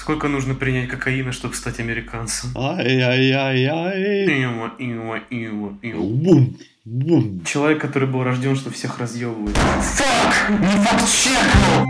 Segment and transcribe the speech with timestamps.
[0.00, 2.56] Сколько нужно принять кокаина, чтобы стать американцем?
[2.56, 4.24] Ай-яй-яй-яй.
[4.44, 6.00] Ио, ио, ио, ио.
[6.02, 7.44] Бум, бум.
[7.44, 9.54] Человек, который был рожден, чтобы всех разъебывать.
[9.54, 10.58] Фак!
[10.58, 11.84] Не факт-чекнул!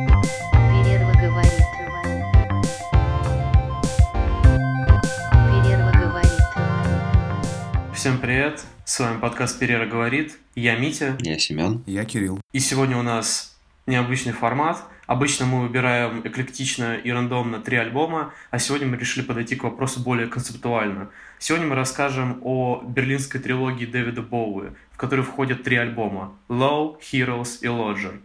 [0.51, 1.63] Перерва говорит.
[5.63, 6.43] Перерва говорит.
[7.95, 8.65] Всем привет!
[8.85, 10.37] С вами подкаст «Перера говорит».
[10.57, 11.17] Я Митя.
[11.21, 11.85] Я Семен.
[11.87, 12.41] Я Кирилл.
[12.53, 13.57] И сегодня у нас
[13.87, 14.83] необычный формат.
[15.11, 19.99] Обычно мы выбираем эклектично и рандомно три альбома, а сегодня мы решили подойти к вопросу
[19.99, 21.09] более концептуально.
[21.41, 27.59] Сегодня мы расскажем о берлинской трилогии Дэвида Боуи, в которой входят три альбома– Low, Heroes
[27.61, 28.21] и Lodger.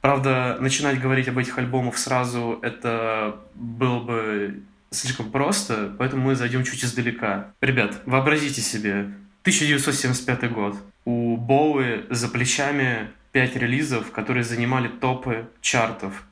[0.00, 6.62] Правда, начинать говорить об этих альбомах сразу это было бы слишком просто, поэтому мы зайдем
[6.62, 7.50] чуть издалека.
[7.60, 9.10] Ребят, вообразите себе,
[9.42, 10.76] 1975 год.
[11.04, 16.24] У Боуи за плечами пять релизов, которые занимали топы чартов,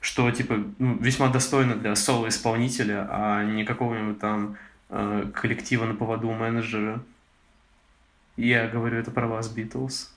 [0.00, 4.56] что типа ну, весьма достойно для соло-исполнителя, а не какого-нибудь там
[4.88, 7.04] э, коллектива на поводу менеджера.
[8.38, 10.10] Я говорю это про вас, Битлз.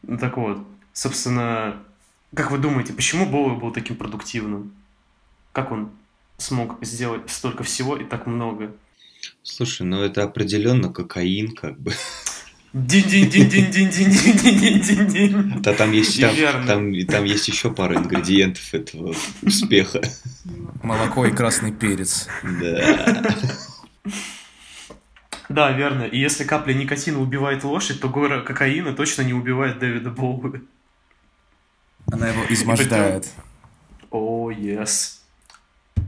[0.00, 1.76] Ну так вот, собственно,
[2.34, 4.72] как вы думаете, почему Боуи был таким продуктивным?
[5.52, 5.90] Как он
[6.38, 8.74] смог сделать столько всего и так много?
[9.42, 11.92] Слушай, ну это определенно кокаин, как бы.
[12.74, 15.62] Динь-динь-динь-динь-динь-динь-динь-динь.
[15.62, 16.34] Да там есть, там,
[16.66, 20.00] там, там есть еще пара ингредиентов этого успеха.
[20.82, 22.26] Молоко и красный перец.
[22.42, 23.22] Да.
[25.48, 26.02] Да, верно.
[26.02, 30.62] И если капля никотина убивает лошадь, то гора кокаина точно не убивает Дэвида Боуи.
[32.10, 33.28] Она его измождает.
[34.10, 35.18] О, yes.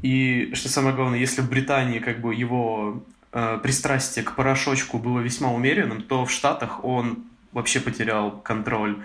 [0.03, 3.05] И что самое главное, если в Британии как бы его
[3.37, 8.97] э, пристрастие к порошочку было весьма умеренным, то в Штатах он вообще потерял контроль.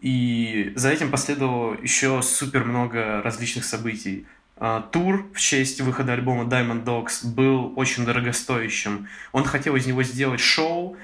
[0.00, 4.26] И за этим последовало еще супер много различных событий.
[4.56, 9.08] А, Тур в честь выхода альбома Diamond Dogs был очень дорогостоящим.
[9.32, 10.96] Он хотел из него сделать шоу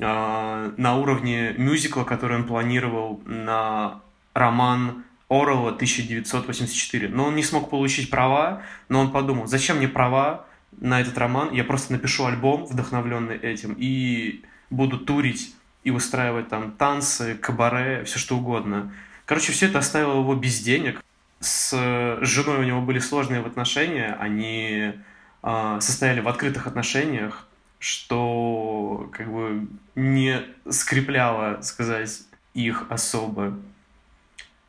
[0.00, 4.00] а, на уровне мюзикла, который он планировал на
[4.34, 7.08] роман Орла 1984.
[7.08, 11.52] Но он не смог получить права, но он подумал, зачем мне права на этот роман?
[11.52, 18.18] Я просто напишу альбом, вдохновленный этим, и буду турить и устраивать там танцы, кабаре, все
[18.18, 18.92] что угодно.
[19.24, 21.02] Короче, все это оставило его без денег.
[21.40, 24.94] С женой у него были сложные отношения, они
[25.42, 27.46] а, состояли в открытых отношениях,
[27.78, 32.22] что как бы не скрепляло, сказать,
[32.54, 33.56] их особо.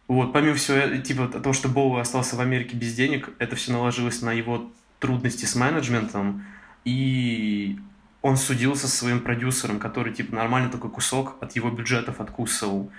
[0.07, 3.71] Вот, помимо всего, э, типа того, что Боуи остался в Америке без денег, это все
[3.71, 6.45] наложилось на его трудности с менеджментом,
[6.85, 7.79] и
[8.21, 12.91] он судился со своим продюсером, который, типа, нормальный такой кусок от его бюджетов откусывал.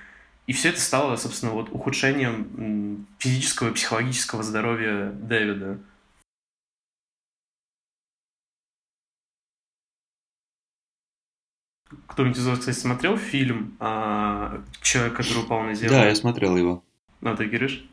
[0.47, 5.79] И все это стало, собственно, вот ухудшением физического и психологического здоровья Дэвида.
[12.07, 15.91] Кто-нибудь из вас, кстати, смотрел фильм а, «Человек, который упал на землю»?
[15.91, 16.85] Да, я смотрел его.
[17.23, 17.89] А ты, Кириш?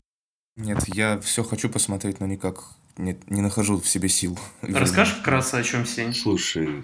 [0.55, 4.37] Нет, я все хочу посмотреть, но никак нет, не нахожу в себе сил.
[4.61, 6.13] Расскажешь вкратце, о чем сень?
[6.13, 6.83] Слушай,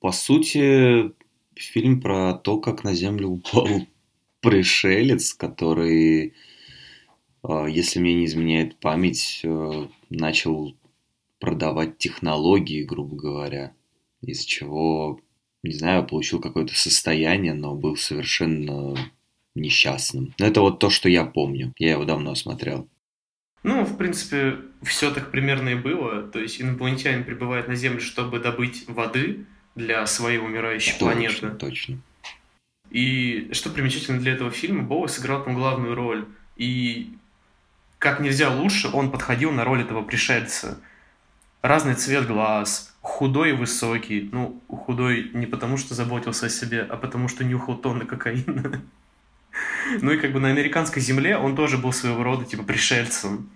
[0.00, 1.12] по сути,
[1.54, 3.66] фильм про то, как на Землю упал
[4.40, 6.34] пришелец, который,
[7.42, 10.74] э, если мне не изменяет память, э, начал
[11.38, 13.74] продавать технологии, грубо говоря,
[14.20, 15.20] из чего,
[15.62, 18.94] не знаю, получил какое-то состояние, но был совершенно
[19.54, 20.34] несчастным.
[20.38, 21.72] Но это вот то, что я помню.
[21.78, 22.88] Я его давно смотрел.
[23.62, 26.22] Ну, в принципе, все так примерно и было.
[26.22, 29.44] То есть инопланетянин прибывает на Землю, чтобы добыть воды
[29.74, 31.34] для своей умирающей планеты.
[31.34, 31.98] Точно, точно.
[32.90, 36.26] И что примечательно для этого фильма, Боуи сыграл там главную роль.
[36.56, 37.14] И
[37.98, 40.80] как нельзя лучше он подходил на роль этого пришельца.
[41.62, 44.28] Разный цвет глаз, худой и высокий.
[44.32, 48.82] Ну, худой не потому, что заботился о себе, а потому, что нюхал тонны кокаина.
[50.00, 53.50] Ну и как бы на американской земле он тоже был своего рода типа пришельцем.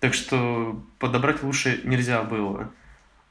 [0.00, 2.72] Так что подобрать лучше нельзя было.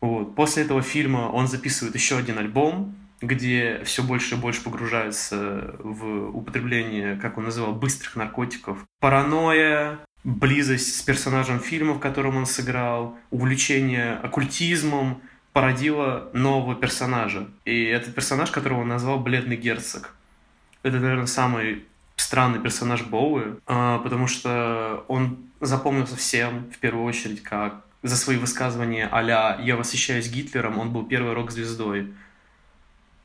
[0.01, 0.35] Вот.
[0.35, 6.29] После этого фильма он записывает еще один альбом, где все больше и больше погружается в
[6.37, 8.85] употребление, как он называл, быстрых наркотиков.
[8.99, 15.21] Паранойя, близость с персонажем фильма, в котором он сыграл, увлечение оккультизмом
[15.53, 17.47] породило нового персонажа.
[17.65, 20.13] И этот персонаж, которого он назвал Бледный Герцог.
[20.83, 21.85] Это, наверное, самый
[22.17, 28.37] странный персонаж Боуи, а, потому что он запомнился всем, в первую очередь, как за свои
[28.37, 32.13] высказывания а «я восхищаюсь Гитлером», он был первой рок-звездой.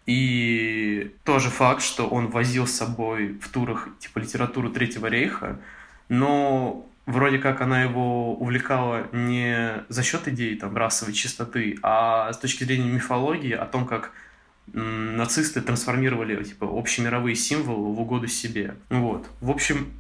[0.06, 5.60] И тоже факт, что он возил с собой в турах типа литературу Третьего рейха,
[6.08, 12.38] но вроде как она его увлекала не за счет идей там расовой чистоты, а с
[12.38, 14.10] точки зрения мифологии о том, как
[14.72, 18.76] нацисты трансформировали типа общемировые символы в угоду себе.
[18.88, 19.28] Вот.
[19.40, 19.92] В общем,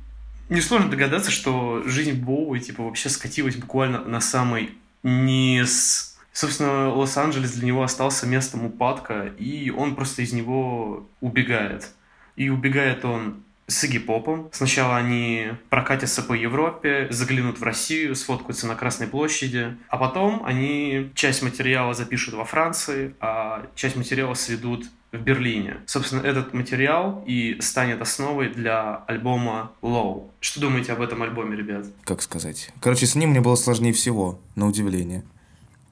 [0.48, 4.70] несложно догадаться, что жизнь Боуи типа вообще скатилась буквально на самый
[5.02, 6.18] низ.
[6.32, 11.90] Собственно, Лос-Анджелес для него остался местом упадка, и он просто из него убегает.
[12.36, 14.48] И убегает он с Игги Попом.
[14.52, 21.10] Сначала они прокатятся по Европе, заглянут в Россию, сфоткаются на Красной площади, а потом они
[21.14, 25.76] часть материала запишут во Франции, а часть материала сведут в Берлине.
[25.86, 30.30] Собственно, этот материал и станет основой для альбома Low.
[30.40, 31.86] Что думаете об этом альбоме, ребят?
[32.04, 32.70] Как сказать?
[32.80, 35.22] Короче, с ним мне было сложнее всего, на удивление.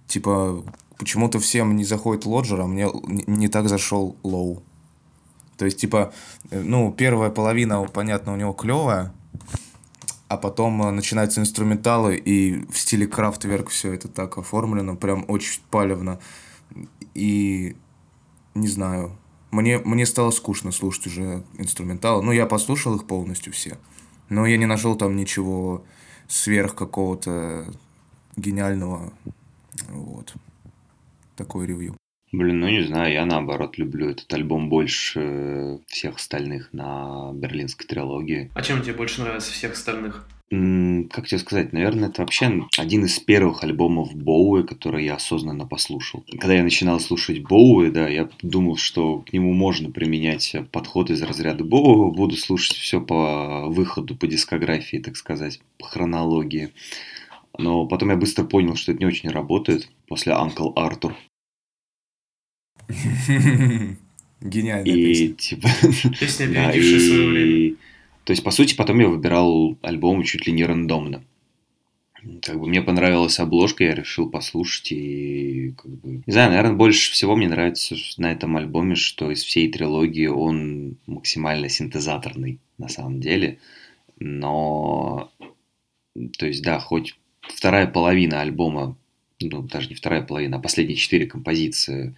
[0.07, 0.65] Типа,
[0.99, 4.63] почему-то всем не заходит Лоджер, а мне не, так зашел Лоу.
[5.61, 6.11] То есть, типа,
[6.51, 9.13] э, ну, первая половина, понятно, у него клевая,
[10.27, 15.61] а потом э, начинаются инструменталы, и в стиле Крафтверк все это так оформлено, прям очень
[15.71, 16.19] палевно.
[17.13, 17.77] И
[18.55, 19.19] не знаю,
[19.51, 22.23] мне, мне стало скучно слушать уже инструменталы.
[22.23, 23.77] Ну, я послушал их полностью все,
[24.31, 25.85] но я не нашел там ничего
[26.27, 27.67] сверх какого-то
[28.35, 29.13] гениального.
[29.91, 30.33] Вот.
[31.37, 32.00] Такой ревью.
[32.33, 38.51] Блин, ну не знаю, я наоборот люблю этот альбом больше всех остальных на берлинской трилогии.
[38.55, 40.27] А чем тебе больше нравится всех остальных?
[40.53, 45.67] М, Как тебе сказать, наверное, это вообще один из первых альбомов Боуи, который я осознанно
[45.67, 46.25] послушал.
[46.31, 51.23] Когда я начинал слушать Боуи, да, я думал, что к нему можно применять подход из
[51.23, 56.71] разряда Боуи, буду слушать все по выходу, по дискографии, так сказать, по хронологии.
[57.59, 61.15] Но потом я быстро понял, что это не очень работает после Uncle Артур.
[64.41, 65.35] Гениальная И песня.
[65.35, 65.69] типа...
[66.21, 67.57] Песня, Да, опередившая свое время.
[67.57, 67.77] и...
[68.25, 71.23] То есть, по сути, потом я выбирал альбом чуть ли не рандомно.
[72.43, 76.23] Как бы мне понравилась обложка, я решил послушать и как бы...
[76.27, 80.97] Не знаю, наверное, больше всего мне нравится на этом альбоме, что из всей трилогии он
[81.07, 83.59] максимально синтезаторный на самом деле.
[84.19, 85.33] Но...
[86.39, 88.97] То есть, да, хоть вторая половина альбома,
[89.41, 92.15] ну, даже не вторая половина, а последние четыре композиции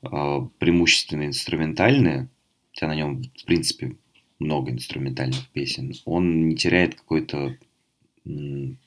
[0.00, 2.28] преимущественно инструментальные,
[2.72, 3.96] хотя на нем, в принципе,
[4.38, 7.56] много инструментальных песен, он не теряет какой-то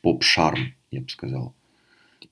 [0.02, 1.54] поп-шарм, я бы сказал.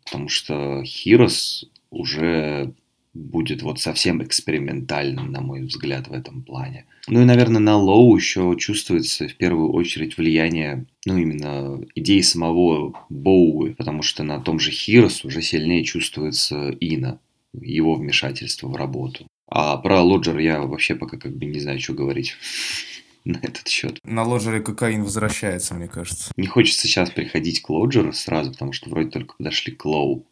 [0.05, 2.73] Потому что Heroes уже
[3.13, 6.85] будет вот совсем экспериментальным, на мой взгляд, в этом плане.
[7.07, 12.93] Ну и, наверное, на Лоу еще чувствуется в первую очередь влияние, ну, именно идеи самого
[13.09, 17.19] Боуи, потому что на том же Heroes уже сильнее чувствуется Ина,
[17.53, 19.27] его вмешательство в работу.
[19.47, 22.35] А про Лоджер я вообще пока как бы не знаю, что говорить
[23.25, 23.99] на этот счет.
[24.03, 26.31] На ложере кокаин возвращается, мне кажется.
[26.37, 30.25] Не хочется сейчас приходить к Лоджеру сразу, потому что вроде только подошли к Лоу.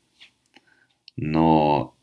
[1.15, 1.95] Но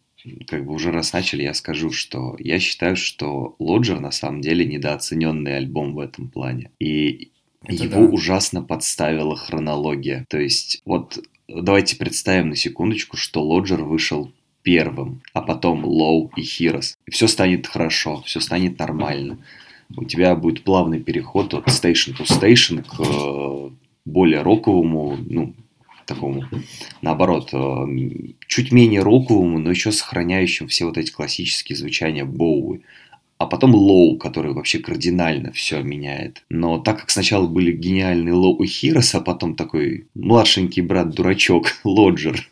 [0.49, 4.65] как бы уже раз начали, я скажу, что я считаю, что Лоджер на самом деле
[4.65, 6.71] недооцененный альбом в этом плане.
[6.81, 7.31] И
[7.63, 8.13] Это его да.
[8.13, 10.27] ужасно подставила хронология.
[10.29, 14.33] То есть, вот давайте представим на секундочку, что Лоджер вышел
[14.65, 16.99] первым, а потом Лоу и Хирос.
[17.07, 19.39] И все станет хорошо, все станет нормально.
[19.97, 23.71] У тебя будет плавный переход от station to station к э,
[24.05, 25.55] более роковому, ну,
[26.07, 26.45] такому,
[27.03, 27.87] наоборот, э,
[28.47, 32.81] чуть менее роковому, но еще сохраняющим все вот эти классические звучания Боуи.
[33.37, 36.45] А потом Лоу, который вообще кардинально все меняет.
[36.49, 42.49] Но так как сначала были гениальные Лоу и Хирос, а потом такой младшенький брат-дурачок Лоджер,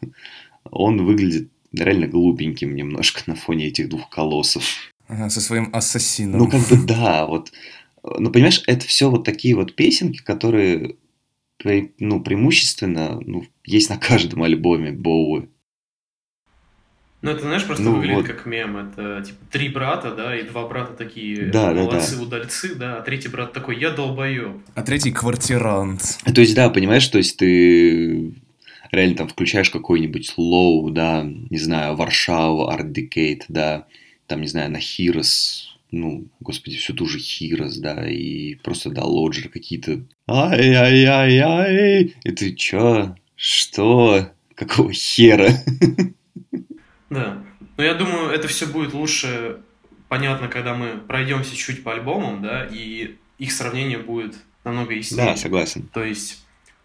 [0.70, 4.64] он выглядит реально глупеньким немножко на фоне этих двух колоссов.
[5.08, 6.38] Ага, со своим ассасином.
[6.38, 7.52] Ну, как бы да, вот.
[8.02, 10.96] Ну, понимаешь, это все вот такие вот песенки, которые,
[11.98, 15.48] ну, преимущественно, ну, есть на каждом альбоме Боуи.
[17.22, 18.26] Ну, это, знаешь, просто Ну, выглядит вот.
[18.26, 18.76] как мем.
[18.76, 23.28] Это, типа, три брата, да, и два брата такие Да, да, молодцы-удальцы, да, а третий
[23.28, 24.56] брат такой, я долбоеб.
[24.74, 26.18] А третий квартирант.
[26.34, 28.34] То есть, да, понимаешь, то есть ты
[28.92, 33.86] реально там включаешь какой-нибудь Лоу, да, не знаю, Варшаву, Арт Декейт, да,
[34.26, 39.02] там, не знаю, на Хирос, ну, господи, всю ту же Хирос, да, и просто, да,
[39.02, 43.16] Лоджер какие-то ай-яй-яй-яй, и ты чё?
[43.34, 44.30] Что?
[44.54, 45.50] Какого хера?
[47.10, 47.42] Да.
[47.76, 49.60] Но я думаю, это все будет лучше
[50.08, 55.26] понятно, когда мы пройдемся чуть по альбомам, да, и их сравнение будет намного яснее.
[55.26, 55.88] Да, согласен.
[55.92, 56.41] То есть,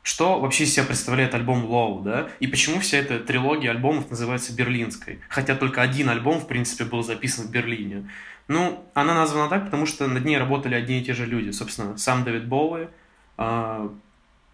[0.07, 2.29] что вообще из себя представляет альбом Low, да?
[2.39, 5.19] И почему вся эта трилогия альбомов называется Берлинской?
[5.27, 8.09] Хотя только один альбом, в принципе, был записан в Берлине.
[8.47, 11.49] Ну, она названа так, потому что над ней работали одни и те же люди.
[11.51, 12.87] Собственно, сам Дэвид Боуи,
[13.35, 13.91] а,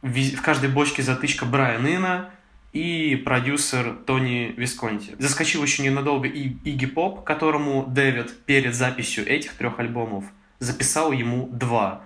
[0.01, 2.31] в каждой бочке затычка Брайан Ина
[2.71, 5.15] и продюсер Тони Висконти.
[5.19, 10.25] Заскочил еще ненадолго и Игги Поп, которому Дэвид перед записью этих трех альбомов
[10.57, 12.01] записал ему два.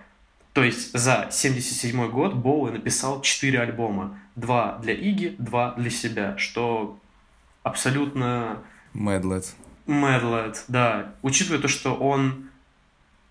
[0.58, 4.20] То есть за 77 год Боуи написал 4 альбома.
[4.36, 6.98] Два для Иги, два для себя, что
[7.62, 8.64] абсолютно...
[8.92, 9.54] Мэдлет.
[9.86, 11.14] Мэдлет, да.
[11.22, 12.50] Учитывая то, что он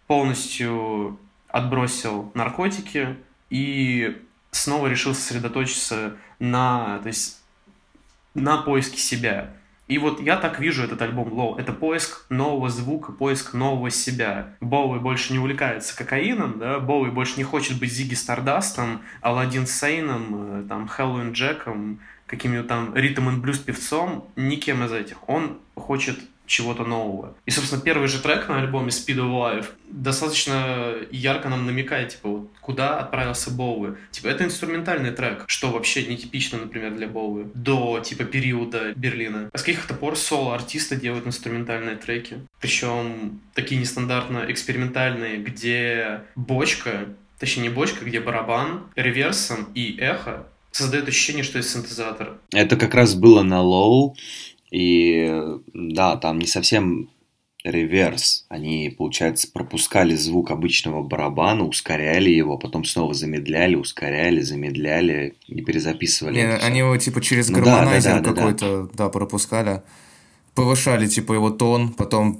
[0.06, 1.18] полностью
[1.48, 3.16] отбросил наркотики
[3.50, 7.42] и снова решил сосредоточиться на, то есть,
[8.34, 9.52] на поиске себя.
[9.88, 11.58] И вот я так вижу этот альбом Low.
[11.58, 14.56] Это поиск нового звука, поиск нового себя.
[14.60, 20.64] Боуи больше не увлекается кокаином, да, Боуи больше не хочет быть Зиги Стардастом, Аладдин Сейном,
[20.64, 25.28] э, там, Хэллоуин Джеком, каким-нибудь там ритм и блюз певцом, никем из этих.
[25.28, 27.34] Он хочет чего-то нового.
[27.44, 32.28] И, собственно, первый же трек на альбоме Speed of Life достаточно ярко нам намекает, типа,
[32.28, 33.94] вот, куда отправился Боуи.
[34.10, 39.50] Типа, это инструментальный трек, что вообще нетипично, например, для Боуи, до, типа, периода Берлина.
[39.52, 42.38] А с каких-то пор соло-артисты делают инструментальные треки.
[42.60, 47.06] Причем такие нестандартно экспериментальные, где бочка,
[47.38, 52.38] точнее, не бочка, где барабан реверсом и эхо создает ощущение, что это синтезатор.
[52.52, 54.16] Это как раз было на Low,
[54.70, 55.42] и
[55.72, 57.10] да, там не совсем
[57.66, 58.46] реверс.
[58.48, 66.36] Они, получается, пропускали звук обычного барабана, ускоряли его, потом снова замедляли, ускоряли, замедляли и перезаписывали.
[66.36, 69.82] Не, они его типа через ну, гармонайзер да, да, да, какой-то, да, да, пропускали.
[70.54, 72.38] Повышали, типа, его тон, потом,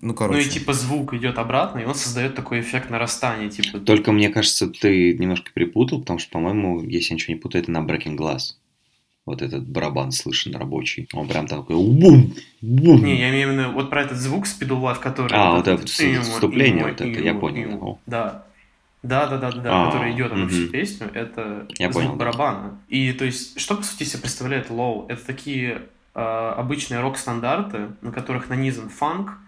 [0.00, 0.40] ну, короче.
[0.40, 3.78] Ну и, типа, звук идет обратно, и он создает такой эффект нарастания, типа.
[3.78, 7.70] Только, мне кажется, ты немножко перепутал, потому что, по-моему, если я ничего не путаю, это
[7.70, 8.56] на Breaking Glass
[9.24, 11.08] вот этот барабан слышен рабочий.
[11.12, 13.04] Он прям такой бум, бум.
[13.04, 15.32] Не, я имею в виду вот про этот звук Speed of Life, который...
[15.32, 18.00] А, вот это вступление, вот это, я понял.
[18.06, 18.44] Да.
[19.02, 22.16] Да, да, да, да, да, который идет на всю песню, это я звук понял.
[22.16, 22.78] барабана.
[22.88, 25.06] И то есть, что по сути себе представляет Low?
[25.08, 25.82] Это такие
[26.14, 29.38] э, обычные рок-стандарты, на которых нанизан фанк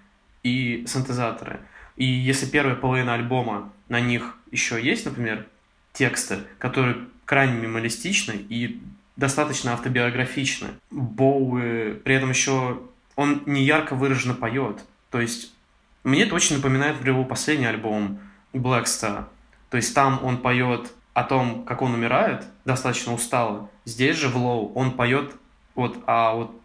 [0.43, 1.61] и синтезаторы.
[1.97, 5.47] И если первая половина альбома на них еще есть, например,
[5.93, 8.81] тексты, которые крайне минималистичны и
[9.17, 10.69] достаточно автобиографичны.
[10.91, 12.81] Боуи при этом еще
[13.17, 14.85] он не ярко выраженно поет.
[15.11, 15.53] То есть
[16.03, 18.19] мне это очень напоминает его последний альбом
[18.53, 19.27] Star.
[19.71, 23.71] То есть там он поет о том, как он умирает, достаточно устало.
[23.85, 25.33] Здесь же в Low он поет
[25.75, 26.61] вот о вот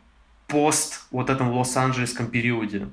[0.48, 2.88] пост вот этом лос-анджелесском периоде.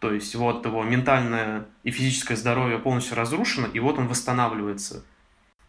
[0.00, 5.04] То есть вот его ментальное и физическое здоровье полностью разрушено, и вот он восстанавливается.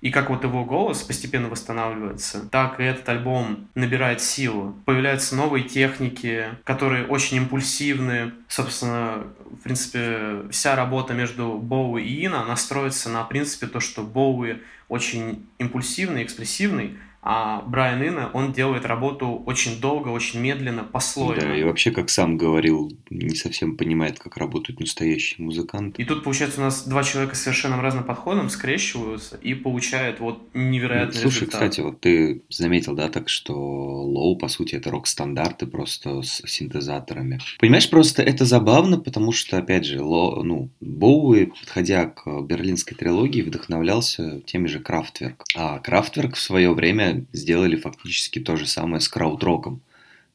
[0.02, 4.76] И как вот его голос постепенно восстанавливается, так и этот альбом набирает силу.
[4.86, 8.32] Появляются новые техники, которые очень импульсивны.
[8.48, 14.04] Собственно, в принципе, вся работа между Боуи и Ина, она строится на принципе то, что
[14.04, 21.42] Боуи очень импульсивный, экспрессивный, а Брайан Ино, он делает работу очень долго, очень медленно, послойно.
[21.42, 26.02] Да, и вообще, как сам говорил, не совсем понимает, как работают настоящие музыканты.
[26.02, 30.42] И тут, получается, у нас два человека с совершенно разным подходом скрещиваются и получают вот
[30.54, 31.62] невероятный Слушай, результат.
[31.62, 37.40] кстати, вот ты заметил, да, так что Low, по сути, это рок-стандарты просто с синтезаторами.
[37.60, 43.42] Понимаешь, просто это забавно, потому что, опять же, Low, ну, Боуи, подходя к берлинской трилогии,
[43.42, 45.44] вдохновлялся теми же Крафтверк.
[45.56, 49.82] А Крафтверк в свое время сделали фактически то же самое с краутроком.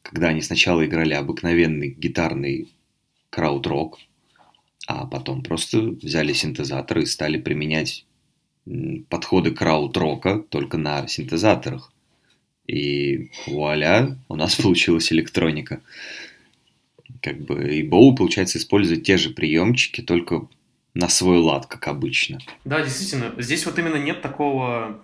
[0.02, 2.68] Когда они сначала играли обыкновенный гитарный
[3.30, 3.98] краудрок,
[4.86, 8.04] а потом просто взяли синтезаторы и стали применять
[9.08, 11.92] подходы краудрока только на синтезаторах.
[12.66, 15.80] И вуаля, у нас получилась электроника.
[17.20, 20.46] Как бы и Боу, получается, использует те же приемчики, только
[20.94, 22.38] на свой лад, как обычно.
[22.64, 23.34] Да, действительно.
[23.38, 25.00] Здесь вот именно нет такого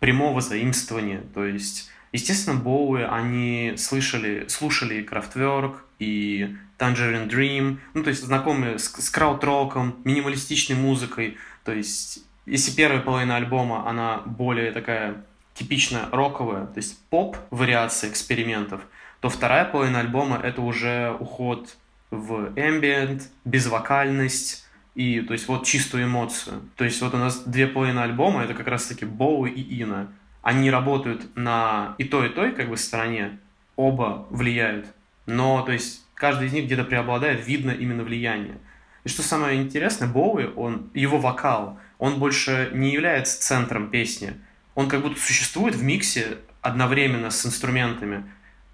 [0.00, 1.22] прямого заимствования.
[1.32, 8.78] То есть, естественно, Боуи, они слышали, слушали Kraftwerk и Tangerine Dream, ну, то есть знакомые
[8.78, 11.36] с, с краудроком, минималистичной музыкой.
[11.64, 15.22] То есть, если первая половина альбома, она более такая
[15.54, 18.80] типично роковая, то есть поп, вариация экспериментов,
[19.20, 21.76] то вторая половина альбома это уже уход
[22.10, 26.62] в ambient, безвокальность, и, то есть, вот чистую эмоцию.
[26.76, 30.12] То есть, вот у нас две половины альбома, это как раз-таки Боуи и Ина.
[30.42, 33.38] Они работают на и той, и той, как бы, стороне.
[33.76, 34.86] Оба влияют.
[35.26, 38.58] Но, то есть, каждый из них где-то преобладает, видно именно влияние.
[39.04, 44.34] И что самое интересное, Боуи, он, его вокал, он больше не является центром песни.
[44.74, 48.24] Он как будто существует в миксе одновременно с инструментами.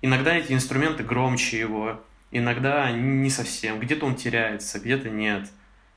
[0.03, 3.79] Иногда эти инструменты громче его, иногда не совсем.
[3.81, 5.49] Где-то он теряется, где-то нет.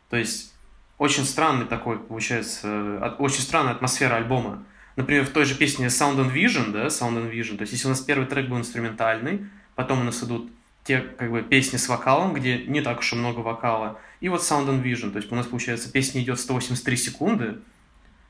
[0.09, 0.53] То есть
[0.97, 4.63] очень странный такой, получается, очень странная атмосфера альбома.
[4.95, 7.87] например, в той же песне Sound and Vision, да, Sound and Vision, то есть если
[7.87, 10.51] у нас первый трек был инструментальный, потом у нас идут
[10.83, 14.41] те как бы песни с вокалом, где не так уж и много вокала, и вот
[14.41, 17.59] Sound and Vision, то есть у нас получается песня идет 183 секунды,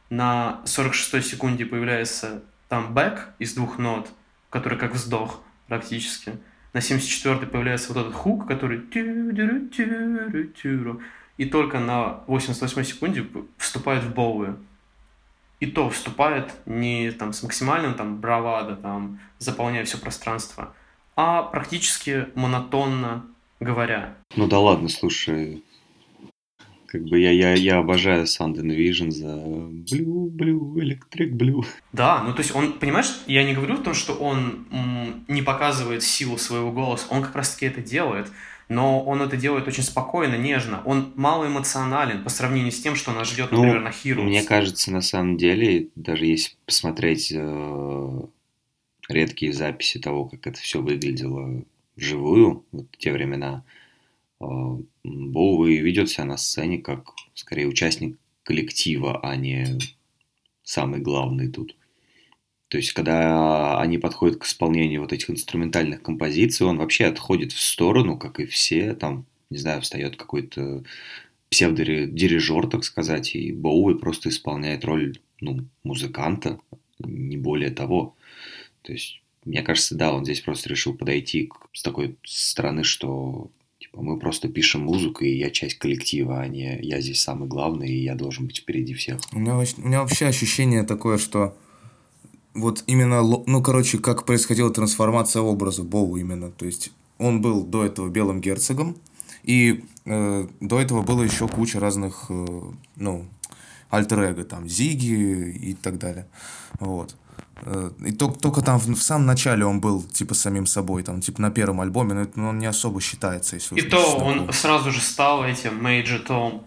[0.10, 4.10] на 46 секунде появляется там бэк из двух нот,
[4.50, 6.34] который как вздох практически.
[6.74, 8.80] На 74 появляется вот этот хук, который
[11.40, 13.26] и только на 88 секунде
[13.58, 14.56] вступает в Боуи.
[15.62, 20.74] И то вступает не там с максимальным там бравадо, там, заполняя все пространство,
[21.16, 23.26] а практически монотонно
[23.62, 24.16] говоря.
[24.36, 25.64] Ну да ладно, слушай,
[26.88, 31.66] как бы я, я, я обожаю Sound and Vision за Blue, Blue, Electric Blue.
[31.94, 35.42] Да, ну то есть он, понимаешь, я не говорю о том, что он м, не
[35.42, 38.30] показывает силу своего голоса, он как раз таки это делает,
[38.70, 43.12] но он это делает очень спокойно, нежно, он мало эмоционален по сравнению с тем, что
[43.12, 44.24] нас ждет, например, Ну, на Heroes.
[44.24, 48.22] Мне кажется, на самом деле, даже если посмотреть э,
[49.10, 53.64] редкие записи того, как это все выглядело вживую, вот в те времена,
[54.40, 54.46] э,
[55.04, 59.80] Боуи ведет себя на сцене как скорее участник коллектива, а не
[60.64, 61.76] самый главный тут.
[62.70, 67.60] То есть, когда они подходят к исполнению вот этих инструментальных композиций, он вообще отходит в
[67.60, 70.84] сторону, как и все, там, не знаю, встает какой-то
[71.50, 76.60] псевдодирижер, так сказать, и Боуи просто исполняет роль, ну, музыканта,
[77.00, 78.16] не более того.
[78.84, 83.50] То есть, мне кажется, да, он здесь просто решил подойти с такой стороны, что
[83.80, 87.90] типа, мы просто пишем музыку, и я часть коллектива, а не я здесь самый главный,
[87.90, 89.22] и я должен быть впереди всех.
[89.32, 91.58] У меня, у меня вообще ощущение такое, что
[92.62, 96.52] вот именно, ну, короче, как происходила трансформация образа Боу именно.
[96.52, 98.98] То есть он был до этого белым герцогом,
[99.44, 102.62] и э, до этого было еще куча разных, э,
[102.96, 103.26] ну,
[103.90, 106.28] альтер там, Зиги и так далее.
[106.80, 107.16] Вот.
[107.62, 111.22] Э, И только, только там в, в самом начале он был, типа, самим собой, там,
[111.22, 114.52] типа, на первом альбоме, но это, ну, он не особо считается, если И то он
[114.54, 116.64] сразу же стал этим Major Tom.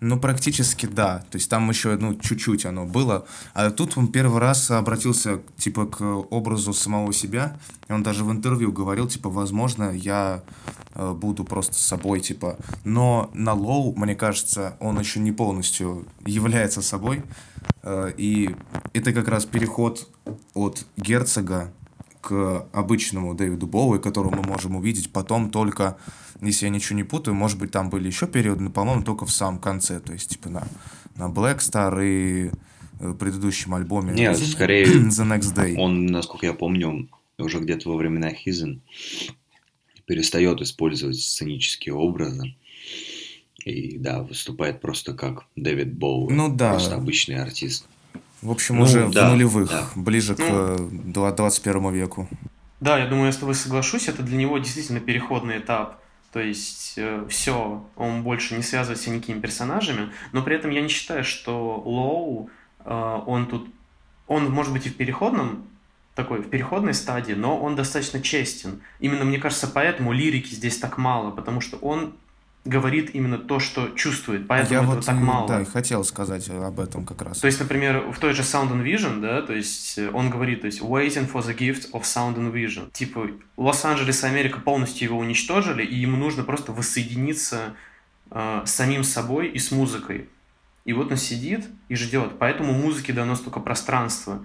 [0.00, 1.24] Ну, практически да.
[1.30, 3.26] То есть там еще, ну, чуть-чуть оно было.
[3.54, 7.58] А тут он первый раз обратился, типа, к образу самого себя.
[7.88, 10.42] И он даже в интервью говорил, типа, возможно, я
[10.94, 12.58] э, буду просто собой, типа.
[12.84, 17.24] Но на Low, мне кажется, он еще не полностью является собой.
[17.82, 18.54] Э, и
[18.92, 20.08] это как раз переход
[20.54, 21.72] от герцога
[22.28, 25.96] к обычному Дэвиду Боуи, которого мы можем увидеть потом только,
[26.42, 29.30] если я ничего не путаю, может быть, там были еще периоды, но, по-моему, только в
[29.30, 30.68] самом конце, то есть, типа, на,
[31.16, 32.50] на Black Star и
[33.00, 35.74] э, предыдущем альбоме Нет, скорее The Next Day.
[35.78, 38.82] Он, насколько я помню, уже где-то во времена Хизен
[40.04, 42.56] перестает использовать сценические образы.
[43.64, 46.34] И да, выступает просто как Дэвид Боуи.
[46.34, 46.72] Ну да.
[46.72, 47.86] Просто обычный артист.
[48.42, 49.88] В общем, Ну, уже да, в нулевых, да.
[49.96, 50.44] ближе к Ну.
[50.48, 52.28] э, два- 21 веку.
[52.80, 56.00] Да, я думаю, я с тобой соглашусь, это для него действительно переходный этап.
[56.32, 56.98] То есть
[57.28, 61.82] все, он больше не связывает себя никакими персонажами, но при этом я не считаю, что
[61.84, 62.50] Лоу,
[62.84, 63.68] э, он тут,
[64.28, 65.64] он может быть и в переходном,
[66.14, 68.80] такой, в переходной стадии, но он достаточно честен.
[69.00, 72.12] Именно, мне кажется, поэтому лирики здесь так мало, потому что он
[72.68, 75.48] говорит именно то, что чувствует, поэтому я этого вот так мало.
[75.48, 77.38] да, и хотел сказать об этом как раз.
[77.38, 80.60] То есть, например, в той же Sound and Vision, да, то есть э, он говорит,
[80.60, 82.90] то есть waiting for the gift of sound and vision.
[82.92, 87.74] Типа, Лос-Анджелес и Америка полностью его уничтожили, и ему нужно просто воссоединиться
[88.30, 90.28] э, с самим собой и с музыкой.
[90.84, 92.38] И вот он сидит и ждет.
[92.38, 94.44] Поэтому музыке дано столько пространства,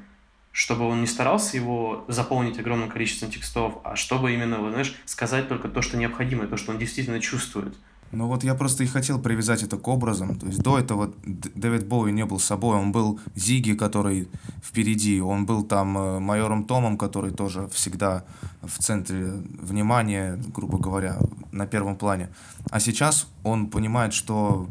[0.51, 5.67] чтобы он не старался его заполнить огромным количеством текстов, а чтобы именно, знаешь, сказать только
[5.67, 7.75] то, что необходимо, то, что он действительно чувствует.
[8.13, 10.37] Ну вот я просто и хотел привязать это к образам.
[10.37, 14.29] То есть до этого Дэвид Боуи не был собой, он был Зиги, который
[14.63, 18.23] впереди, он был там э, майором Томом, который тоже всегда
[18.61, 21.17] в центре внимания, грубо говоря,
[21.51, 22.29] на первом плане.
[22.69, 24.67] А сейчас он понимает, что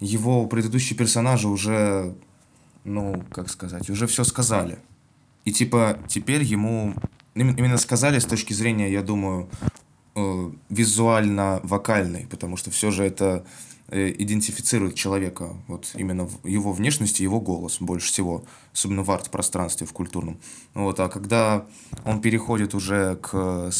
[0.00, 2.16] его предыдущие персонажи уже,
[2.82, 4.80] ну, как сказать, уже все сказали.
[5.44, 6.94] И типа теперь ему
[7.36, 9.48] именно сказали с точки зрения, я думаю,
[10.14, 13.44] визуально-вокальной, потому что все же это
[13.88, 19.86] э, идентифицирует человека, вот именно его внешность и его голос больше всего, особенно в арт-пространстве,
[19.86, 20.40] в культурном.
[20.74, 21.66] Вот, а когда
[22.04, 23.70] он переходит уже к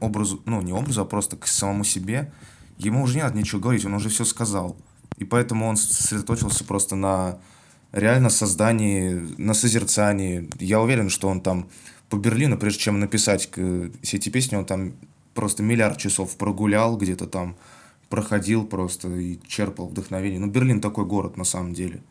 [0.00, 2.32] образу, ну не образу, а просто к самому себе,
[2.78, 4.76] ему уже не надо ничего говорить, он уже все сказал.
[5.18, 7.38] И поэтому он сосредоточился просто на
[7.92, 10.48] реально создании, на созерцании.
[10.58, 11.68] Я уверен, что он там
[12.08, 14.94] по Берлину, прежде чем написать все эти песни, он там
[15.40, 17.56] просто миллиард часов прогулял где-то там,
[18.10, 20.38] проходил просто и черпал вдохновение.
[20.38, 22.02] Ну, Берлин такой город на самом деле.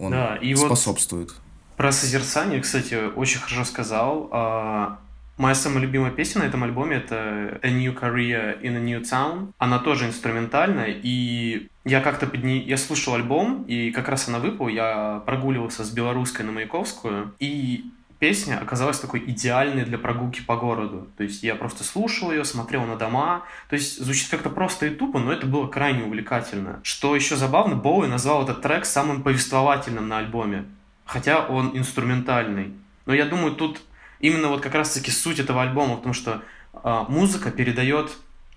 [0.00, 1.34] Он Да, и вот- способствует.
[1.76, 4.28] Про созерцание, кстати, очень хорошо сказал.
[4.32, 4.98] А,
[5.36, 9.52] Моя самая любимая песня на этом альбоме это A New Career in a New Town.
[9.58, 12.60] Она тоже инструментальная, и я как-то под ней...
[12.64, 17.84] Я слушал альбом, и как раз она выпала, я прогуливался с белорусской на Маяковскую, и
[18.18, 21.08] песня оказалась такой идеальной для прогулки по городу.
[21.16, 23.44] То есть я просто слушал ее, смотрел на дома.
[23.68, 26.80] То есть звучит как-то просто и тупо, но это было крайне увлекательно.
[26.82, 30.64] Что еще забавно, Боуи назвал этот трек самым повествовательным на альбоме.
[31.04, 32.74] Хотя он инструментальный.
[33.06, 33.80] Но я думаю, тут
[34.20, 36.42] именно вот как раз-таки суть этого альбома, потому что
[36.74, 38.16] э, музыка передает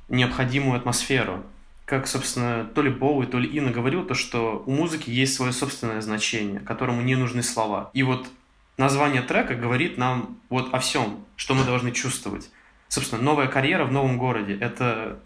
[0.10, 1.44] необходимую атмосферу.
[1.86, 5.52] Как, собственно, то ли Боуи, то ли Инна говорил, то, что у музыки есть свое
[5.52, 7.90] собственное значение, которому не нужны слова.
[7.94, 8.28] И вот
[8.78, 12.50] название трека говорит нам вот о всем, что мы должны чувствовать.
[12.88, 14.58] Собственно, новая карьера в новом городе.
[14.60, 15.20] Это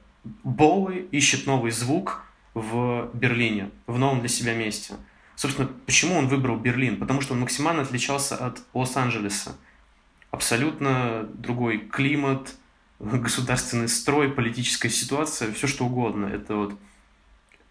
[0.44, 4.96] Боуи ищет новый звук в Берлине, в новом для себя месте.
[5.36, 6.98] Собственно, почему он выбрал Берлин?
[6.98, 9.56] Потому что он максимально отличался от Лос-Анджелеса
[10.32, 12.56] абсолютно другой климат,
[13.00, 16.28] государственный строй, политическая ситуация, все что угодно.
[16.28, 16.76] Это вот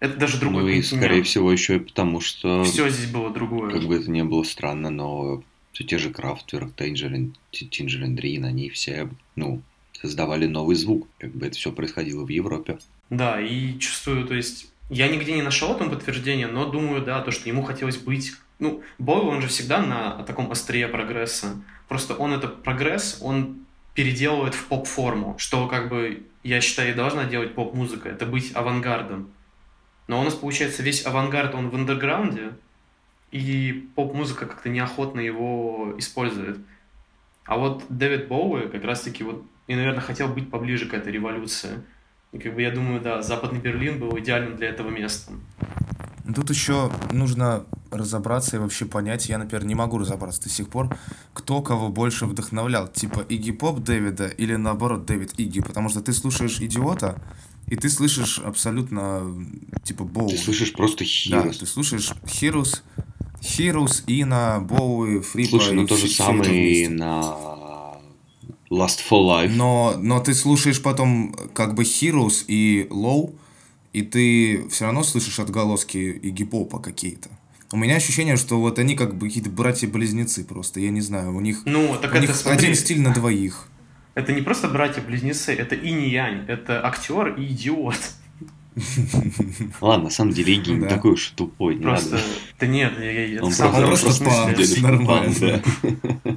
[0.01, 2.65] это даже другой Ну и, скорее всего, еще и потому, что...
[2.65, 3.71] Все здесь было другое.
[3.71, 5.43] Как бы это ни было странно, но
[5.75, 9.61] все те же Крафтверк, Tangerine, Tangerine Dream, они все, ну,
[9.93, 11.09] создавали новый звук.
[11.19, 12.79] Как бы это все происходило в Европе.
[13.11, 17.31] Да, и чувствую, то есть, я нигде не нашел этому подтверждения, но думаю, да, то,
[17.31, 18.33] что ему хотелось быть...
[18.61, 21.61] Ну, Бойл, он же всегда на таком острие прогресса.
[21.89, 27.25] Просто он этот прогресс, он переделывает в поп-форму, что как бы, я считаю, и должна
[27.25, 29.29] делать поп-музыка, это быть авангардом.
[30.07, 32.53] Но у нас, получается, весь авангард, он в андерграунде,
[33.35, 36.59] и поп-музыка как-то неохотно его использует.
[37.44, 41.83] А вот Дэвид Боуэ как раз-таки вот, и, наверное, хотел быть поближе к этой революции.
[42.31, 45.42] И как бы я думаю, да, Западный Берлин был идеальным для этого местом.
[46.33, 50.97] Тут еще нужно разобраться и вообще понять, я, например, не могу разобраться до сих пор,
[51.33, 56.12] кто кого больше вдохновлял, типа Игги Поп Дэвида или наоборот Дэвид Игги, потому что ты
[56.12, 57.20] слушаешь «Идиота»,
[57.66, 59.23] и ты слышишь абсолютно,
[59.83, 60.37] типа, Боуи.
[60.37, 61.31] Ты слышишь просто Heroes.
[61.31, 62.12] Да, ты слушаешь
[63.45, 65.51] Heroes, Heroes, Ина, Боуи, Фрипа.
[65.51, 67.37] Слушай, ну то же самое и на
[68.71, 69.53] Last for Life.
[69.55, 73.35] Но, но ты слушаешь потом как бы Heroes и Low,
[73.93, 77.29] и ты все равно слышишь отголоски и гип-попа какие-то.
[77.71, 81.41] У меня ощущение, что вот они как бы какие-то братья-близнецы просто, я не знаю, у
[81.41, 83.69] них, ну, так у это, них смотри, один стиль на двоих.
[84.15, 87.99] Это не просто братья-близнецы, это и не янь, это актер и идиот.
[89.81, 92.19] Ладно, на самом деле Игги не такой уж тупой, не Просто,
[92.59, 95.63] да нет, я, просто, нормально.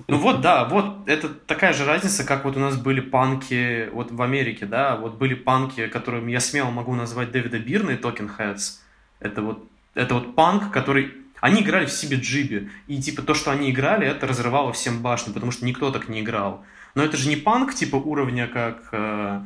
[0.08, 4.12] Ну вот, да, вот это такая же разница, как вот у нас были панки вот
[4.12, 8.30] в Америке, да, вот были панки, которыми я смело могу назвать Дэвида Бирна и Talking
[8.38, 8.80] Heads.
[9.20, 11.14] Это вот, это вот панк, который...
[11.40, 15.34] Они играли в себе джиби, и типа то, что они играли, это разрывало всем башню,
[15.34, 16.64] потому что никто так не играл.
[16.96, 19.42] Но это же не панк типа уровня, как э,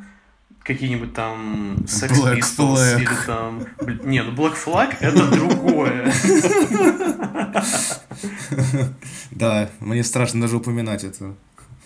[0.64, 3.00] какие-нибудь там Sex Black Pistols Flag.
[3.00, 3.60] или там...
[3.78, 6.12] бл- Не, ну Black Flag это другое.
[9.30, 11.34] Да, мне страшно даже упоминать это.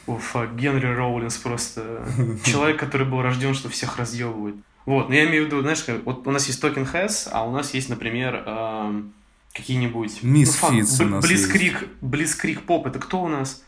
[0.06, 2.06] Уфа, Генри Роулинс просто
[2.44, 4.54] человек, который был рожден, чтобы всех разъебывать.
[4.84, 7.50] Вот, но я имею в виду, знаешь, вот у нас есть Talking Heads, а у
[7.50, 9.12] нас есть, например, эм,
[9.52, 10.20] какие-нибудь...
[10.22, 13.64] Misfits ну, у нас Блицкрик, Блицкрик Поп, это кто у нас?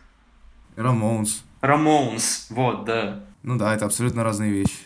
[0.77, 1.43] Ramones.
[1.61, 3.25] Ramones, вот, да.
[3.43, 4.77] Ну да, это абсолютно разные вещи.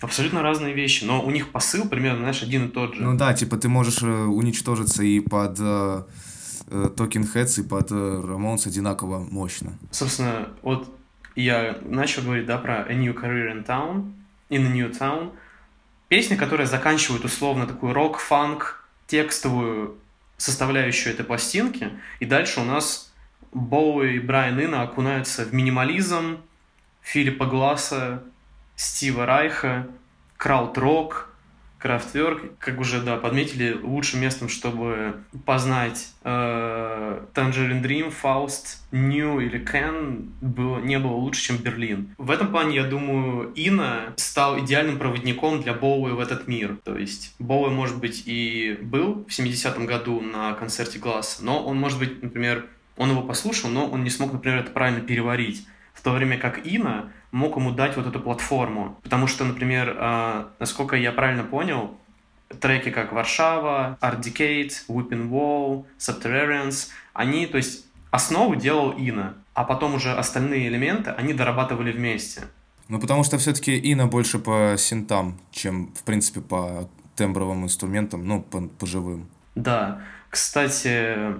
[0.00, 3.02] Абсолютно разные вещи, но у них посыл примерно, знаешь, один и тот же.
[3.02, 6.02] Ну да, типа ты можешь э, уничтожиться и под э,
[6.68, 9.72] э, Talking Heads, и под Рамоунс одинаково мощно.
[9.90, 10.88] Собственно, вот
[11.34, 14.12] я начал говорить, да, про A New Career in Town,
[14.50, 15.32] In a New Town.
[16.08, 19.96] Песня, которая заканчивает условно такую рок-фанк, текстовую
[20.36, 21.90] составляющую этой пластинки.
[22.20, 23.12] И дальше у нас
[23.52, 26.38] Боуи и Брайан Инна окунаются в минимализм
[27.02, 28.22] Филиппа Гласса,
[28.78, 29.88] Стива Райха,
[30.36, 31.28] крауд-рок,
[31.78, 39.60] Крафтверк, как уже, да, подметили, лучшим местом, чтобы познать э, Tangerine Dream, Faust, New или
[39.64, 42.14] Ken, было, не было лучше, чем Берлин.
[42.18, 46.78] В этом плане, я думаю, Ина стал идеальным проводником для Боуи в этот мир.
[46.84, 51.78] То есть Боуи, может быть, и был в 70-м году на концерте Гласса, но он,
[51.78, 55.64] может быть, например, он его послушал, но он не смог, например, это правильно переварить.
[55.98, 58.96] В то время как Ина мог ему дать вот эту платформу.
[59.02, 61.98] Потому что, например, э, насколько я правильно понял,
[62.60, 69.64] треки как «Варшава», «Art Decade», «Whipping Wall», «Subterraneans», они, то есть, основу делал Ина, а
[69.64, 72.42] потом уже остальные элементы они дорабатывали вместе.
[72.86, 78.40] Ну потому что все-таки Ина больше по синтам, чем, в принципе, по тембровым инструментам, ну,
[78.40, 79.28] по, по живым.
[79.56, 80.00] Да.
[80.30, 81.34] Кстати,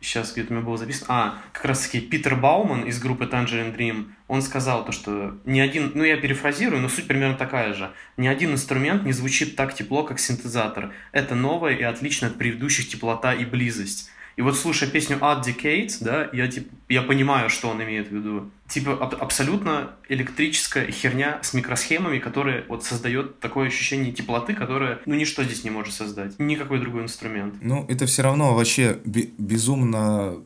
[0.00, 3.76] сейчас где-то у меня было записано, а, как раз таки Питер Бауман из группы Tangerine
[3.76, 7.90] Dream, он сказал то, что ни один, ну я перефразирую, но суть примерно такая же,
[8.16, 10.92] ни один инструмент не звучит так тепло, как синтезатор.
[11.12, 14.10] Это новое и отлично от предыдущих теплота и близость.
[14.40, 18.14] И вот слушая песню Ad Decade, да, я, типа, я понимаю, что он имеет в
[18.14, 18.50] виду.
[18.68, 25.14] Типа аб- абсолютно электрическая херня с микросхемами, которая вот создает такое ощущение теплоты, которое, ну,
[25.14, 26.38] ничто здесь не может создать.
[26.38, 27.56] Никакой другой инструмент.
[27.60, 30.36] Ну, это все равно вообще бе- безумно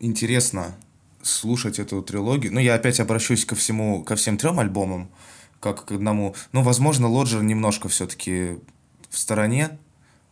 [0.00, 0.74] интересно
[1.20, 2.54] слушать эту трилогию.
[2.54, 5.10] Ну, я опять обращусь ко всему, ко всем трем альбомам,
[5.60, 6.34] как к одному.
[6.52, 8.56] Ну, возможно, Лоджер немножко все-таки
[9.10, 9.78] в стороне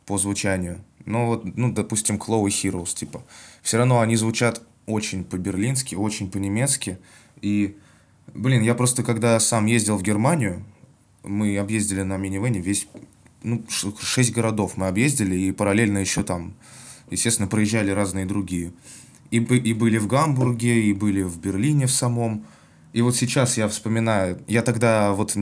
[0.07, 0.83] по звучанию.
[1.07, 3.23] Но вот, ну, допустим, Chloe Heroes, типа.
[3.63, 6.99] Все равно они звучат очень по-берлински, очень по-немецки.
[7.41, 7.77] И,
[8.35, 10.65] блин, я просто когда сам ездил в Германию,
[11.23, 12.89] мы объездили на минивене весь,
[13.43, 13.65] ну,
[14.01, 16.55] шесть городов мы объездили, и параллельно еще там,
[17.11, 18.73] естественно, проезжали разные другие.
[19.31, 22.45] И, и были в Гамбурге, и были в Берлине в самом.
[22.93, 25.37] И вот сейчас я вспоминаю, я тогда вот,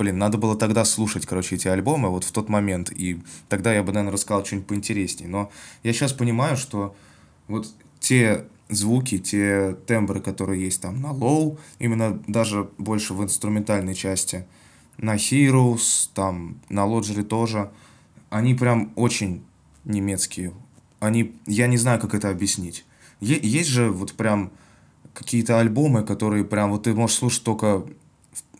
[0.00, 3.82] блин, надо было тогда слушать, короче, эти альбомы вот в тот момент, и тогда я
[3.82, 5.28] бы, наверное, рассказал что-нибудь поинтереснее.
[5.28, 6.96] Но я сейчас понимаю, что
[7.48, 13.94] вот те звуки, те тембры, которые есть там на Low, именно даже больше в инструментальной
[13.94, 14.46] части,
[14.96, 17.70] на Heroes, там, на Лоджере тоже,
[18.30, 19.44] они прям очень
[19.84, 20.54] немецкие.
[20.98, 22.86] Они, я не знаю, как это объяснить.
[23.20, 24.50] Е- есть же вот прям
[25.12, 27.84] какие-то альбомы, которые прям вот ты можешь слушать только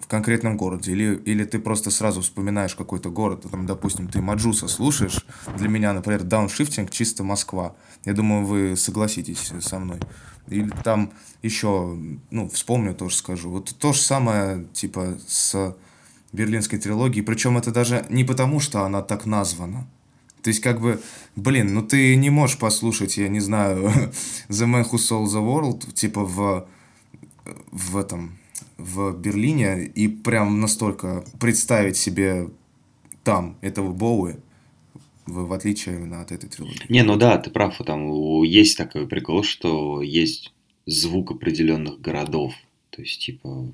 [0.00, 4.66] в, конкретном городе, или, или ты просто сразу вспоминаешь какой-то город, там, допустим, ты Маджуса
[4.68, 5.24] слушаешь,
[5.56, 7.74] для меня, например, дауншифтинг чисто Москва.
[8.04, 10.00] Я думаю, вы согласитесь со мной.
[10.48, 11.96] Или там еще,
[12.30, 13.50] ну, вспомню, тоже скажу.
[13.50, 15.76] Вот то же самое, типа, с
[16.32, 17.24] берлинской трилогией.
[17.24, 19.86] Причем это даже не потому, что она так названа.
[20.42, 21.00] То есть, как бы,
[21.36, 23.84] блин, ну ты не можешь послушать, я не знаю,
[24.48, 26.66] The Man Who Sold the World, типа, в,
[27.70, 28.38] в этом,
[28.80, 32.50] в Берлине, и прям настолько представить себе
[33.24, 34.36] там этого Боуи,
[35.26, 36.86] в, в отличие именно от этой трилогии.
[36.88, 40.52] Не, ну да, ты прав, там есть такой прикол, что есть
[40.86, 42.54] звук определенных городов.
[42.90, 43.72] То есть, типа,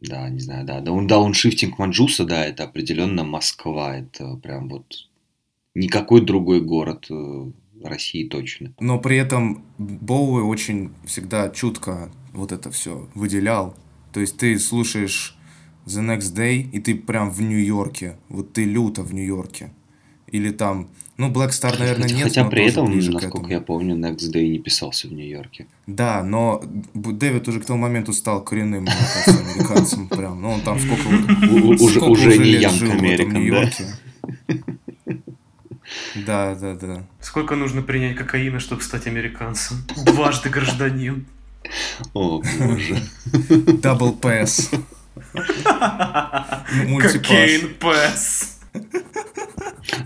[0.00, 5.08] да, не знаю, да, даун- дауншифтинг Манджуса, да, это определенно Москва, это прям вот
[5.74, 7.50] никакой другой город э,
[7.82, 8.74] России точно.
[8.80, 13.74] Но при этом Боуи очень всегда чутко вот это все выделял.
[14.14, 15.36] То есть ты слушаешь
[15.86, 18.16] The Next Day, и ты прям в Нью-Йорке.
[18.28, 19.72] Вот ты люто в Нью-Йорке.
[20.28, 20.88] Или там...
[21.16, 23.52] Ну, Black Star, наверное, Хотя, нет, хотя но при этом, ближе насколько этому.
[23.52, 25.66] я помню, Next Day не писался в Нью-Йорке.
[25.88, 26.62] Да, но
[26.94, 30.40] Дэвид уже к тому моменту стал коренным, кажется, американцем прям.
[30.40, 31.80] Ну, он там сколько вот...
[31.80, 33.24] Уже, сколько уже не лет Янг жил в да?
[33.24, 33.84] Нью-Йорке.
[36.26, 37.04] Да, да, да.
[37.20, 39.76] Сколько нужно принять кокаина, чтобы стать американцем?
[40.04, 41.26] Дважды гражданин.
[42.12, 43.02] О, боже.
[45.34, 47.12] М- multipass.
[47.22, 48.58] Cocaine pass.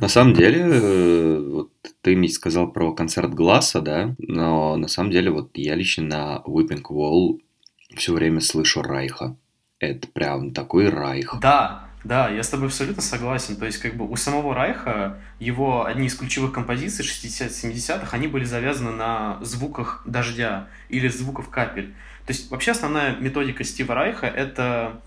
[0.00, 1.70] На самом деле, э, вот
[2.02, 6.42] ты мне сказал про концерт Гласса, да, но на самом деле вот я лично на
[6.46, 7.38] Weeping Wall
[7.96, 9.36] все время слышу Райха.
[9.80, 11.36] Это прям такой Райх.
[11.40, 13.56] Да, да, я с тобой абсолютно согласен.
[13.56, 18.44] То есть, как бы у самого Райха его одни из ключевых композиций 60-70-х, они были
[18.44, 21.94] завязаны на звуках дождя или звуков капель.
[22.26, 25.00] То есть, вообще основная методика Стива Райха— это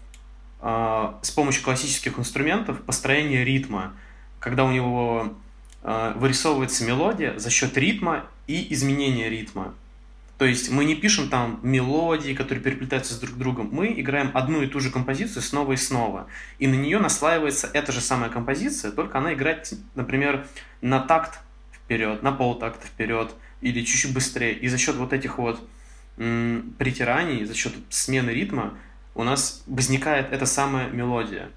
[0.62, 3.93] э, с помощью классических инструментов построение ритма,
[4.39, 5.34] когда у него
[5.84, 9.73] э, вырисовывается мелодия за счет ритма и изменения ритма.
[10.41, 13.69] То есть мы не пишем там мелодии, которые переплетаются с друг другом.
[13.71, 16.25] Мы играем одну и ту же композицию снова и снова.
[16.58, 20.47] И на нее наслаивается эта же самая композиция, только она играет, например,
[20.82, 21.38] на такт
[21.71, 24.54] вперед, на полтакта вперед или чуть-чуть быстрее.
[24.54, 25.62] И за счет вот этих вот
[26.17, 28.73] м, притираний, за счет смены ритма
[29.13, 31.51] у нас возникает эта самая мелодия.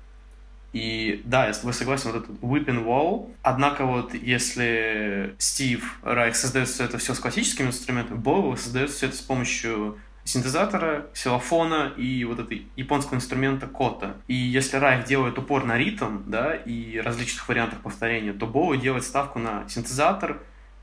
[0.74, 3.30] И да, я с тобой согласен, вот этот whipping wall.
[3.42, 9.06] Однако вот если Стив Райх создает все это все с классическими инструментами, Боуэлл создает все
[9.06, 14.16] это с помощью синтезатора, ксилофона и вот этой японского инструмента кота.
[14.26, 19.04] И если Райх делает упор на ритм, да, и различных вариантах повторения, то Боуэлл делает
[19.04, 20.38] ставку на синтезатор,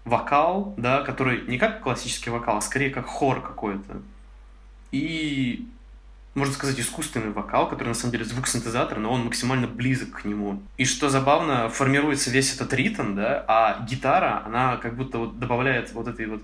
[0.06, 4.02] вокал, да, который не как классический вокал, а скорее как хор какой-то.
[4.92, 5.68] И
[6.34, 10.26] можно сказать, искусственный вокал, который на самом деле звук синтезатора, но он максимально близок к
[10.26, 10.62] нему.
[10.78, 15.92] И что забавно, формируется весь этот ритм, да, а гитара, она как будто вот добавляет
[15.94, 16.44] вот этой вот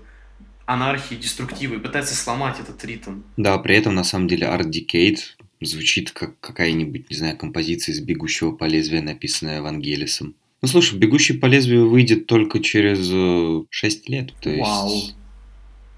[0.66, 3.22] анархии, деструктива и пытается сломать этот ритм.
[3.38, 5.18] Да, при этом на самом деле Art Decade
[5.62, 10.34] звучит как какая-нибудь, не знаю, композиция из «Бегущего по лезвию», написанная Вангелисом.
[10.60, 14.34] Ну, слушай, «Бегущий по лезвию» выйдет только через э, 6 лет.
[14.40, 15.02] То есть, Вау.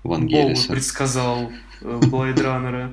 [0.05, 0.73] Вангелиса.
[0.73, 1.51] предсказал
[1.81, 2.93] э, Blade Runner.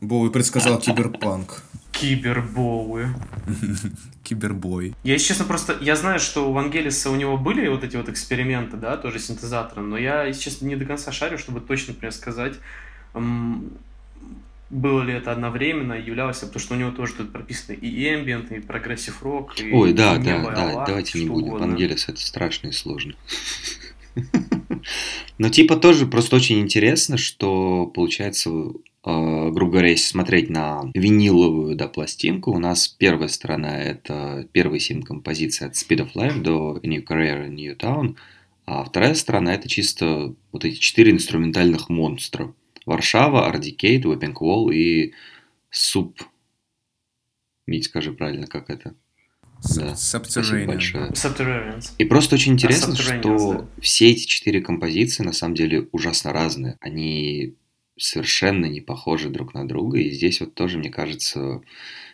[0.00, 1.62] Боуи предсказал киберпанк.
[1.92, 3.06] Кибер Боуи.
[4.22, 4.94] Кибербой.
[5.04, 5.78] Я, если честно, просто...
[5.80, 9.26] Я знаю, что у Вангелиса у него были вот эти вот эксперименты, да, тоже с
[9.26, 12.54] синтезатором, но я, если честно, не до конца шарю, чтобы точно, например, сказать,
[14.68, 18.54] было ли это одновременно, являлось ли, потому что у него тоже тут прописано и ambient,
[18.54, 21.48] и progressive rock, и Ой, да, и да, да, Аллах, давайте не будем.
[21.48, 21.68] угодно.
[21.68, 23.14] Вангелис это страшно и сложно.
[25.38, 28.50] Но типа тоже просто очень интересно, что получается,
[29.06, 35.02] грубо говоря, если смотреть на виниловую да, пластинку, у нас первая сторона это первые семь
[35.02, 38.16] композиций от Speed of Life до New Career in New Town,
[38.66, 42.52] а вторая сторона это чисто вот эти четыре инструментальных монстра.
[42.84, 45.12] Варшава, Ardicate, Whipping Wall и
[45.70, 46.20] Суп.
[47.66, 48.94] Мить, скажи правильно, как это?
[49.76, 50.24] Да, Спасибо
[51.12, 51.90] Subterranean.
[51.98, 53.66] И просто очень интересно, Subterraneans, что да.
[53.80, 56.76] все эти четыре композиции на самом деле ужасно разные.
[56.80, 57.54] Они
[57.98, 59.98] совершенно не похожи друг на друга.
[59.98, 61.62] И здесь вот тоже, мне кажется,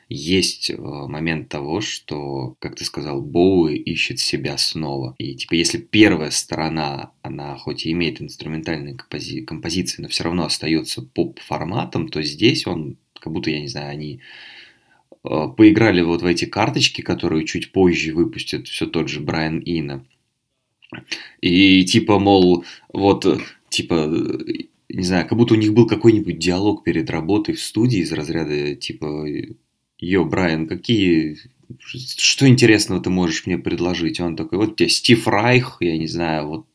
[0.08, 5.14] есть э, момент того, что, как ты сказал, Боуи ищет себя снова.
[5.18, 10.44] И типа, если первая сторона, она хоть и имеет инструментальные компози- композиции, но все равно
[10.44, 14.20] остается поп-форматом, то здесь он, как будто, я не знаю, они
[15.24, 20.04] э, поиграли вот в эти карточки, которые чуть позже выпустит все тот же Брайан Ина.
[21.40, 23.38] И типа, мол, вот, э,
[23.70, 24.12] типа,
[24.92, 28.74] не знаю, как будто у них был какой-нибудь диалог перед работой в студии из разряда,
[28.74, 29.26] типа,
[29.98, 31.38] Йо, Брайан, какие...
[31.78, 34.20] Что интересного ты можешь мне предложить?
[34.20, 36.66] Он такой, вот тебе Стив Райх, я не знаю, вот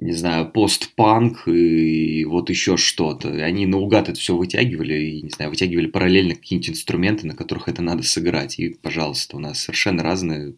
[0.00, 3.28] не знаю, постпанк и вот еще что-то.
[3.28, 7.82] Они наугад это все вытягивали, и, не знаю, вытягивали параллельно какие-нибудь инструменты, на которых это
[7.82, 8.58] надо сыграть.
[8.58, 10.54] И, пожалуйста, у нас совершенно разные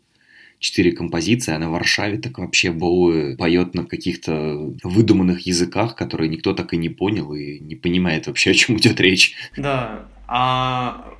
[0.65, 6.55] четыре композиции, а на Варшаве так вообще Боуи поет на каких-то выдуманных языках, которые никто
[6.55, 9.35] так и не понял и не понимает вообще, о чем идет речь.
[9.59, 11.13] Да, а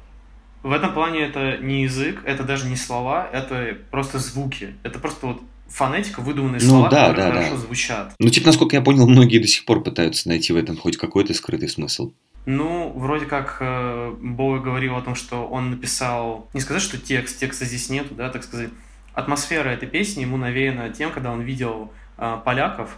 [0.63, 4.75] в этом плане это не язык, это даже не слова, это просто звуки.
[4.83, 7.61] Это просто вот фонетика, выдуманные Ну слова, да, которые да, хорошо да.
[7.61, 8.15] звучат.
[8.19, 11.35] Ну, типа, насколько я понял, многие до сих пор пытаются найти в этом хоть какой-то
[11.35, 12.13] скрытый смысл.
[12.47, 17.39] Ну, вроде как э, Боуи говорил о том, что он написал, не сказать, что текст,
[17.39, 18.71] текста здесь нету, да, так сказать,
[19.15, 22.97] атмосфера этой песни ему навеяна тем, когда он видел э, поляков,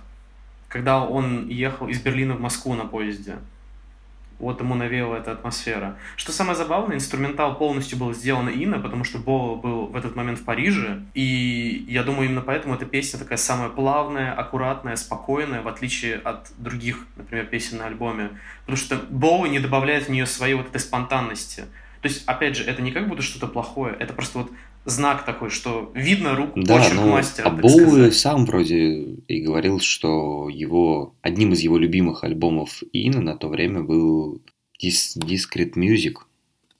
[0.68, 3.36] когда он ехал из Берлина в Москву на поезде.
[4.38, 5.96] Вот ему навеяла эта атмосфера.
[6.16, 10.38] Что самое забавное, инструментал полностью был сделан Инна, потому что Боу был в этот момент
[10.38, 15.68] в Париже, и я думаю, именно поэтому эта песня такая самая плавная, аккуратная, спокойная, в
[15.68, 18.30] отличие от других, например, песен на альбоме.
[18.60, 21.64] Потому что Боу не добавляет в нее своей вот этой спонтанности.
[22.02, 24.50] То есть, опять же, это не как будто что-то плохое, это просто вот
[24.84, 29.80] знак такой, что видно руку Да, почерк но мастера, а Боуи сам вроде и говорил,
[29.80, 34.40] что его одним из его любимых альбомов Инна на то время был
[34.82, 36.18] Dis- Discrete Music.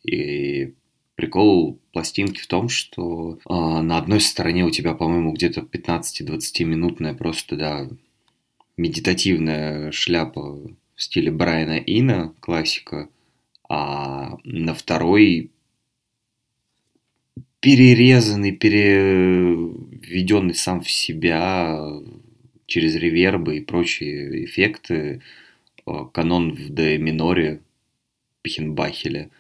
[0.05, 0.75] И
[1.17, 7.15] прикол пластинки в том, что а, на одной стороне у тебя, по-моему, где-то 15-20 минутная
[7.15, 7.89] просто, да,
[8.77, 13.09] медитативная шляпа в стиле Брайана Ина, классика,
[13.69, 15.51] а на второй
[17.61, 21.81] перерезанный, переведенный сам в себя
[22.67, 25.23] через ревербы и прочие эффекты
[25.87, 27.63] э, канон в Д миноре
[28.43, 29.31] Пахельбеля.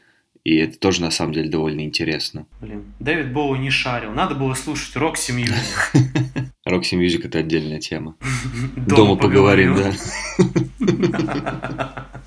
[0.45, 2.47] И это тоже на самом деле довольно интересно.
[2.61, 4.13] Блин, Дэвид Боуи не шарил.
[4.13, 5.93] Надо было слушать Roxy Music.
[6.65, 8.17] Roxy Music это отдельная тема.
[8.77, 9.93] Дома поговорим, да.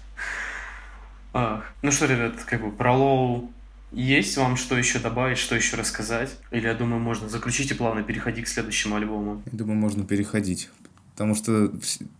[1.33, 3.51] Ах, Ну что, ребят, как бы про Лоу
[3.91, 6.37] есть вам что еще добавить, что еще рассказать?
[6.51, 9.41] Или, я думаю, можно заключить и плавно переходить к следующему альбому.
[9.51, 10.69] Я думаю, можно переходить.
[11.13, 11.71] Потому что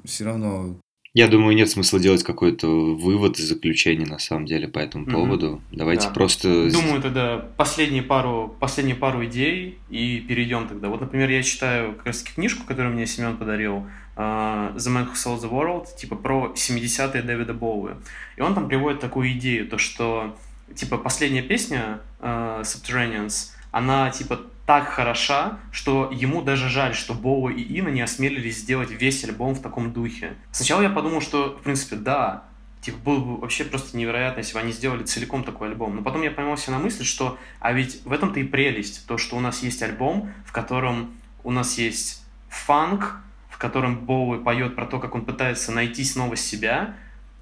[0.04, 0.76] все равно...
[1.16, 5.14] Я думаю, нет смысла делать какой-то вывод и заключение на самом деле по этому Мгм.
[5.14, 5.62] поводу.
[5.72, 6.14] Давайте Да.
[6.14, 6.72] просто...
[6.72, 10.88] Думаю, тогда последние пару, последние пару идей и перейдем тогда.
[10.90, 13.88] Вот, например, я читаю как раз книжку, которую мне Семен подарил, а,
[14.20, 17.96] The Man Who Sold the World, типа про 70-е Дэвида Боуи.
[18.36, 20.38] И он там приводит такую идею, то что
[20.76, 27.54] типа последняя песня а, Subterraneans, она типа так хороша, что ему даже жаль, что Боуи
[27.54, 30.36] и Ина не осмелились сделать весь альбом в таком духе.
[30.52, 32.44] Сначала я подумал, что, в принципе, да,
[32.82, 35.96] типа, было бы вообще просто невероятно, если бы они сделали целиком такой альбом.
[35.96, 39.38] Но потом я поймался на мысль, что, а ведь в этом-то и прелесть, то, что
[39.38, 41.12] у нас есть альбом, в котором
[41.44, 43.22] у нас есть фанк,
[43.60, 46.96] котором Боуи поет про то, как он пытается найти снова себя,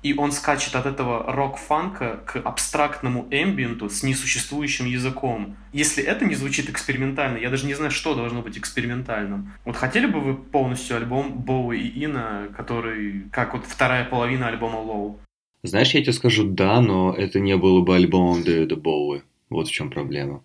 [0.04, 5.56] и он скачет от этого рок-фанка к абстрактному эмбиенту с несуществующим языком.
[5.74, 9.54] Если это не звучит экспериментально, я даже не знаю, что должно быть экспериментальным.
[9.66, 14.78] Вот хотели бы вы полностью альбом Боуи и Ина, который как вот вторая половина альбома
[14.78, 15.20] Лоу?
[15.64, 19.22] Знаешь, я тебе скажу да, но это не было бы альбомом Дэвида Боуи.
[19.50, 20.44] Вот в чем проблема.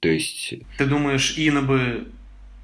[0.00, 0.54] То есть...
[0.76, 2.08] Ты думаешь, Ина бы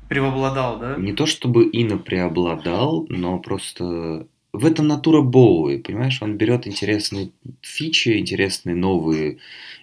[0.08, 0.96] преобладал, да?
[0.96, 6.22] Не то чтобы Ина преобладал, но просто в этом натура Боуи, понимаешь?
[6.22, 9.38] Он берет интересные фичи, интересные новые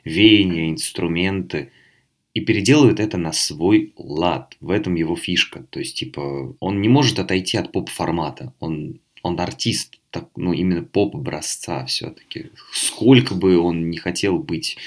[0.05, 1.71] веяния, инструменты
[2.33, 4.55] и переделывает это на свой лад.
[4.61, 5.63] В этом его фишка.
[5.69, 8.53] То есть, типа, он не может отойти от поп-формата.
[8.59, 12.51] Он, он артист, так, ну, именно поп-образца все-таки.
[12.71, 14.77] Сколько бы он не хотел быть,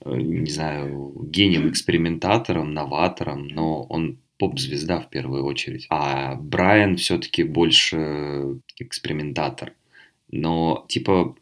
[0.00, 5.86] э, не знаю, гением-экспериментатором, новатором, но он поп-звезда в первую очередь.
[5.90, 9.72] А Брайан все-таки больше экспериментатор.
[10.30, 11.36] Но, типа,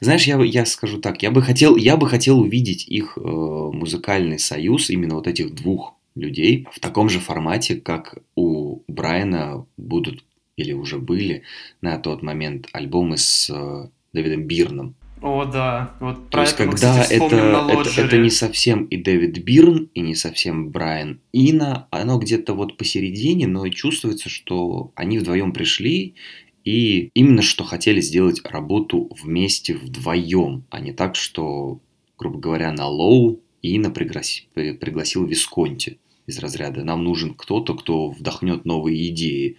[0.00, 4.38] знаешь, я, я скажу так, я бы хотел, я бы хотел увидеть их э, музыкальный
[4.38, 10.24] союз, именно вот этих двух людей, в таком же формате, как у Брайана будут
[10.56, 11.42] или уже были
[11.80, 14.94] на тот момент альбомы с э, Дэвидом Бирном.
[15.24, 15.94] О, да.
[16.00, 20.68] Вот То есть, когда это, это, это не совсем и Дэвид Бирн, и не совсем
[20.68, 26.14] Брайан Ино, оно где-то вот посередине, но чувствуется, что они вдвоем пришли,
[26.62, 31.80] и именно что хотели сделать работу вместе вдвоем, а не так, что,
[32.18, 35.96] грубо говоря, на Low Ино пригласи, пригласил Висконти
[36.26, 39.56] из разряда «Нам нужен кто-то, кто вдохнет новые идеи».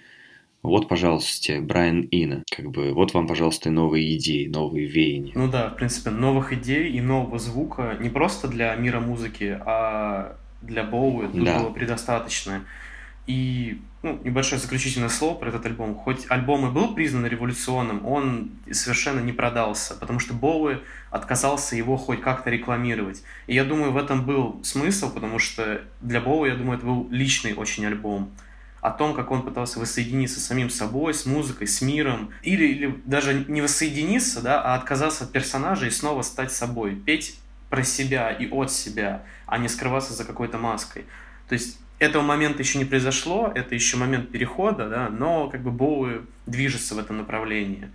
[0.66, 2.44] Вот, пожалуйста, Брайан Ино.
[2.50, 5.32] Как бы, вот вам, пожалуйста, новые идеи, новые веяния.
[5.36, 10.36] Ну да, в принципе, новых идей и нового звука не просто для мира музыки, а
[10.62, 11.60] для Боуи тут да.
[11.60, 12.64] было предостаточно.
[13.28, 15.96] И ну, небольшое заключительное слово про этот альбом.
[15.96, 20.78] Хоть альбом и был признан революционным, он совершенно не продался, потому что Боуи
[21.10, 23.24] отказался его хоть как-то рекламировать.
[23.48, 27.08] И я думаю, в этом был смысл, потому что для Боуи, я думаю, это был
[27.10, 28.30] личный очень альбом
[28.86, 33.02] о том, как он пытался воссоединиться с самим собой, с музыкой, с миром, или, или
[33.06, 37.40] даже не воссоединиться, да, а отказаться от персонажа и снова стать собой, петь
[37.72, 41.06] про себя и от себя, а не скрываться за какой-то маской.
[41.50, 45.72] То есть этого момента еще не произошло, это еще момент перехода, да, но как бы
[45.72, 47.90] Боуи движется в этом направлении.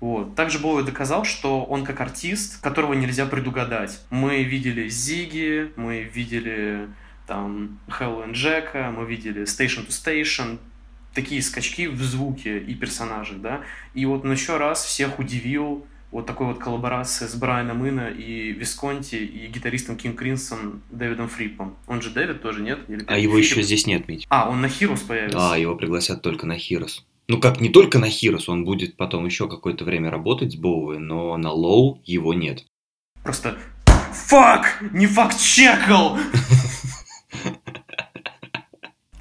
[0.00, 0.34] Вот.
[0.34, 4.00] Также Боуи доказал, что он как артист, которого нельзя предугадать.
[4.10, 6.88] Мы видели Зиги, мы видели
[7.26, 10.58] там and Jack, мы видели Station to Station,
[11.14, 13.60] такие скачки в звуке и персонажах, да.
[13.94, 18.52] И вот он еще раз всех удивил вот такой вот коллаборацией с Брайаном Инна и
[18.52, 21.76] Висконти и гитаристом Кинг Кринсон Дэвидом Фрипом.
[21.88, 22.78] Он же Дэвид тоже, нет?
[22.88, 23.44] Или а его Фрип?
[23.44, 24.26] еще здесь нет, Мить.
[24.28, 25.52] А, он на Хирос появится?
[25.52, 27.04] А, его пригласят только на Хирос.
[27.26, 30.98] Ну, как не только на Хирос, он будет потом еще какое-то время работать с Боуи,
[30.98, 32.64] но на Лоу его нет.
[33.24, 33.58] Просто
[34.12, 34.82] фак!
[34.92, 36.18] Не факт чекал!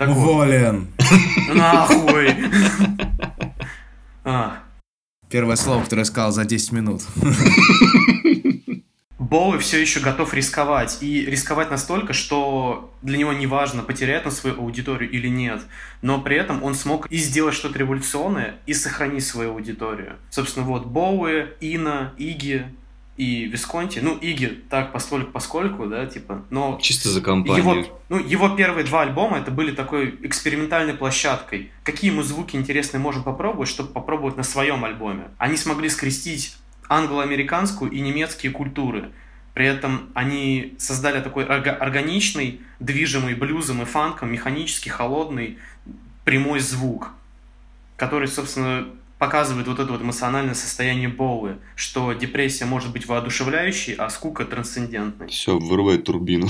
[0.09, 0.87] Уволен.
[1.53, 2.35] Нахуй.
[4.23, 4.59] А.
[5.29, 7.01] Первое слово, которое я сказал за 10 минут.
[9.19, 10.97] Боуи все еще готов рисковать.
[11.01, 15.61] И рисковать настолько, что для него не важно, потерять он свою аудиторию или нет.
[16.01, 20.17] Но при этом он смог и сделать что-то революционное, и сохранить свою аудиторию.
[20.29, 22.65] Собственно, вот Боуи, Ина, Иги,
[23.15, 26.79] и Висконти, ну, Иги так постольку поскольку, да, типа, но...
[26.81, 27.63] Чисто за компанию.
[27.63, 31.71] Его, ну, его первые два альбома, это были такой экспериментальной площадкой.
[31.83, 35.25] Какие мы звуки интересные можем попробовать, чтобы попробовать на своем альбоме.
[35.37, 36.57] Они смогли скрестить
[36.89, 39.11] англо-американскую и немецкие культуры.
[39.53, 45.59] При этом они создали такой органичный, движимый блюзом и фанком, механический, холодный,
[46.25, 47.11] прямой звук,
[47.95, 48.87] который, собственно,
[49.23, 55.27] показывает вот это вот эмоциональное состояние Боуи, что депрессия может быть воодушевляющей, а скука трансцендентной.
[55.27, 56.49] Все, вырывай турбину.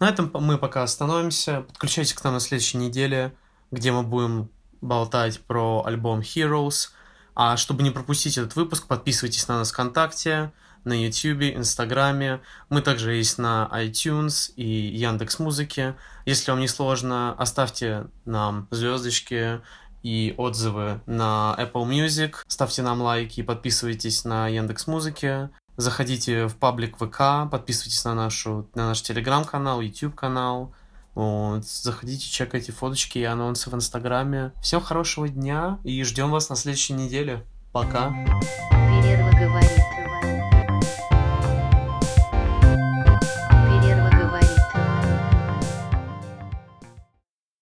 [0.00, 1.60] На этом мы пока остановимся.
[1.68, 3.32] Подключайтесь к нам на следующей неделе,
[3.70, 4.48] где мы будем
[4.80, 6.88] болтать про альбом Heroes.
[7.36, 10.50] А чтобы не пропустить этот выпуск, подписывайтесь на нас ВКонтакте,
[10.82, 12.40] на YouTube, Инстаграме.
[12.70, 15.94] Мы также есть на iTunes и Яндекс Музыке.
[16.26, 19.60] Если вам не сложно, оставьте нам звездочки,
[20.02, 22.36] и отзывы на Apple Music.
[22.46, 25.50] Ставьте нам лайки, подписывайтесь на Яндекс Музыке.
[25.76, 30.72] Заходите в паблик ВК, подписывайтесь на, нашу, на наш телеграм-канал, YouTube канал.
[31.14, 34.52] Вот, заходите, чекайте фоточки и анонсы в Инстаграме.
[34.62, 37.44] Всем хорошего дня и ждем вас на следующей неделе.
[37.72, 38.14] Пока.